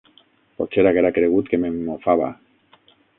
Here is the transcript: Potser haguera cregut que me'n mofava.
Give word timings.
Potser 0.61 0.85
haguera 0.91 1.11
cregut 1.17 1.51
que 1.51 1.59
me'n 1.65 1.77
mofava. 1.91 2.31